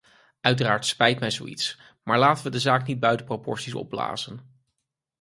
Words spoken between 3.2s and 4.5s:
proporties opblazen.